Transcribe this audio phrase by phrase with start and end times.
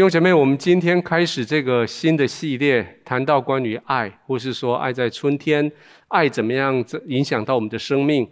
[0.00, 5.70] 弟兄姐妹，我们今天开始这个新的系列，谈到关于爱，或是说爱在春天，
[6.08, 8.26] 爱怎么样影响到我们的生命。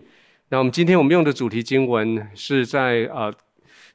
[0.48, 3.30] 那我们今天我们用的主题经文是在呃，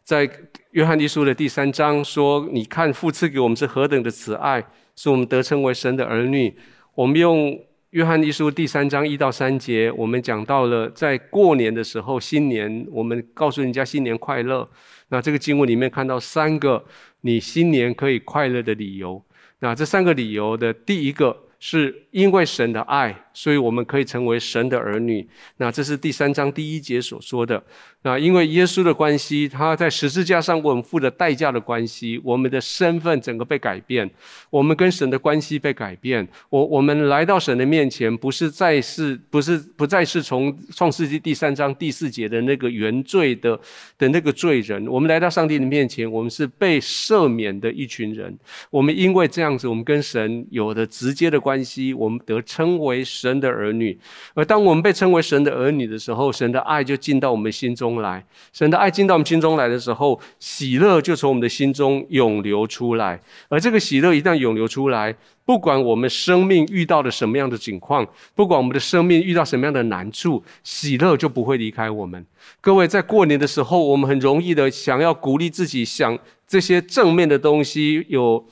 [0.04, 0.30] 在
[0.70, 4.64] 约翰一书的第三章说：“你看父赐给我们是何等的慈爱，
[4.96, 6.56] 使我们得称为神的儿女。”
[6.94, 7.60] 我们用
[7.94, 14.68] 约翰一书第三章一到三节，我们讲到了在过年的时候，新年我们告诉人家新年快乐。
[15.10, 16.84] 那这个经文里面看到三个。
[17.22, 19.24] 你新年可以快乐的理由，
[19.60, 23.16] 那这三个理由的第一个是因为神的爱。
[23.36, 25.28] 所以我们可以成为神的儿女。
[25.58, 27.64] 那这是第三章第一节所说的。
[28.04, 34.08] 那因为耶稣的关系，他在十字架上为我们付的代价的关系，我们的身份整个被改变，
[34.52, 36.28] 我们跟神的关系被改变。
[36.52, 43.60] 我我们来到神的面前，不是再是不是不再是从创世纪第三章第四节的那个原罪的
[43.98, 44.86] 的那个罪人。
[44.88, 48.38] 我们来到上帝的面前，我们是被赦免的一群人。
[48.70, 53.04] 我们因为这样子，我们跟神有的直接的关关系，我们得称为。
[53.24, 53.98] 神的儿女，
[54.34, 58.26] 而当我们被称为神的儿女的时候，神的爱就进到我们心中来。
[58.52, 63.22] 神的爱进到我们心中来的时候，喜乐就从我们的心中涌流出来。
[63.50, 72.26] 而这个喜乐一旦涌流出来，不管我们生命遇到了什么样的境况，不管我们的生命遇到什么样的难处，喜乐就不会离开我们。
[72.60, 76.18] 各位，在过年的时候，我们很容易的想要鼓励自己，想
[76.48, 78.44] 这些正面的东西有。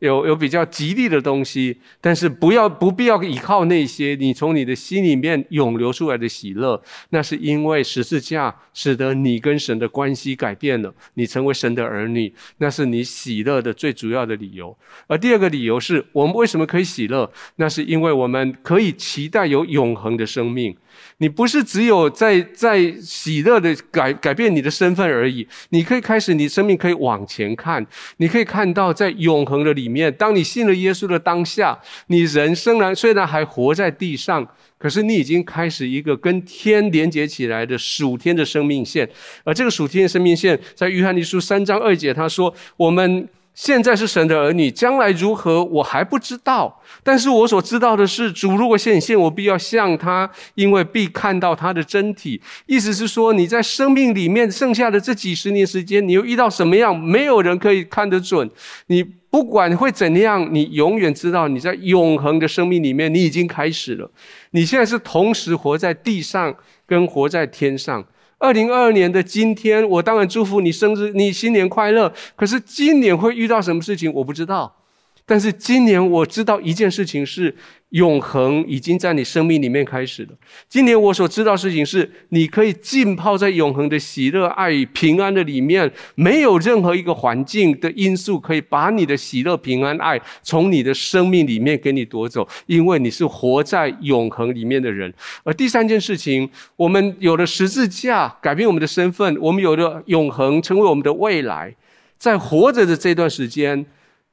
[0.00, 6.80] 有有比较吉利的东西，但是不要不必要依靠那些你从你的心里面涌流出来的喜乐，
[7.10, 14.76] 那是因为十字架使得你跟神的关系改变了，你成为神的儿女，那是你喜乐的最主要的理由。
[15.06, 20.76] 而第二个理由是我们为什么可以喜乐，那是因为我们可以期待有永恒的生命。
[21.18, 34.44] 你不是只有在在喜乐的改改变你的身份而已，你可以开始，你生命可以往前看，你可以看到在永恒的里里面，当你信了耶稣的当下，你人生然虽然还活在地上，
[34.76, 39.08] 可是你已经开始一个跟天连接起来的属天的生命线，
[39.44, 43.28] 而这个属天的生命线，在约翰一书三章二节他说，我们。
[43.56, 46.82] 现在是神的儿女，将来如何我还不知道。
[47.02, 52.38] 但是我所知道的是，主如果显现，我必要向他，因为必看到他的真体。
[52.66, 56.94] 意思是说，你在生命里面剩下的这几十年时间，你又遇到什么样？
[56.94, 58.48] 没有人可以看得准。
[58.88, 64.10] 你不管会怎样，你永远知道你在永恒的生命里面，你已经开始了。
[64.50, 66.54] 你现在是同时活在地上，
[66.86, 68.04] 跟活在天上。
[68.38, 72.12] 二零二二年的今天，我当然祝福你生日，你新年快乐。
[72.36, 74.85] 可是今年会遇到什么事情，我不知道。
[75.26, 77.54] 但是今年我知道一件事情是。
[77.90, 80.30] 永恒已经在你生命里面开始了。
[80.68, 95.10] 今年我所知道事情是，你可以浸泡在永恒的喜乐、爱与平安的里面，没有任何一个环境的因素可以把你的喜乐、平安、爱从你的生命里面给你夺走，因为你是活在永恒里面的人。
[95.44, 101.74] 而第三件事情，我们有了十字架改变我们的身份，我们有了永恒成为我们的未来，
[102.18, 103.86] 在活着的这段时间，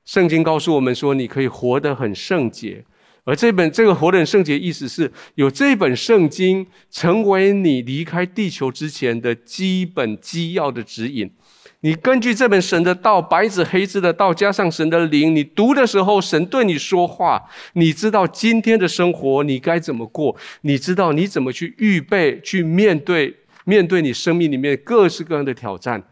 [0.05, 2.83] 圣经告诉我们说，你可以活得很圣洁。
[3.25, 11.31] 而这本这个活得很圣洁，意思是有这本圣经成为你离开地球之前的基本基要的指引。
[11.79, 17.41] 你根据这本神的道，白纸黑字的道，加上神的灵，你读的时候，神对你说话，
[17.73, 26.03] 你知道今天的生活你该怎么过，你知道你怎么去预备去面对面对你生命里面各式各样的挑战。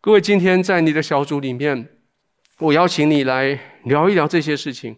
[0.00, 1.88] 各位，今天在你的小组里面，
[2.60, 4.96] 我邀请你来聊一聊这些事情。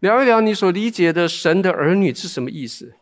[0.00, 2.96] 聊一聊你所理解的神的儿女是什么意思？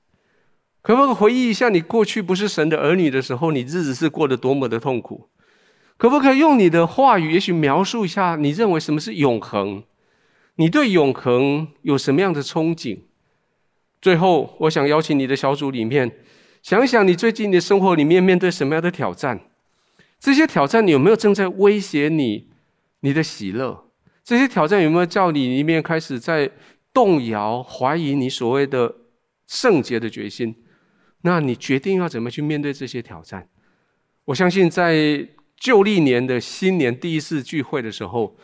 [0.83, 5.31] 可不可以回忆一下你过去不是神的儿女的时候，你日子是过得多么的痛苦？
[5.97, 9.83] 可不可以用你的话语，也许描述一下你认为什么是永恒？
[10.57, 12.99] 你对永恒有什么样的憧憬？
[14.03, 16.13] 最后，我想邀请你的小组里面，
[16.63, 19.41] 想想你最近的生活里面面对什么样的挑战？
[20.21, 22.49] 这些挑战有没有正在威胁你
[23.01, 23.91] 你的喜乐？
[24.25, 26.51] 这些挑战有没有叫你里面开始在？
[26.91, 28.93] 动摇、怀疑你所谓的
[29.47, 30.57] 圣洁的决心，
[31.21, 33.49] 那你决定要怎么去面对这些挑战？
[34.25, 38.37] 我相信在旧历年的新年第一次聚会的时候，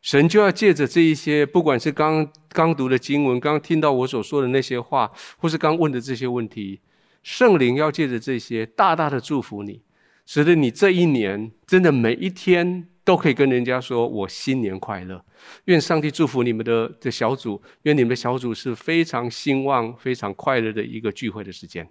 [0.00, 6.80] 神就要借着这一些，不管是刚刚读的经文，刚听到我所说的那些话，或是刚问的这些问题，
[7.22, 9.82] 圣灵要借着这些，大大的祝福你，
[10.24, 12.88] 使得你这一年真的每一天。
[13.08, 15.24] 都可以跟人家说我新年快乐，
[15.64, 21.88] 愿上帝祝福你们的的小组，愿你们的小组是非常兴旺、非常快乐的一个聚会的时间。